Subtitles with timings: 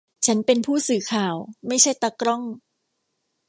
[0.25, 1.35] ฉันเป็นผู้สื่อข่าว
[1.67, 2.43] ไม่ใช่ตากล้อง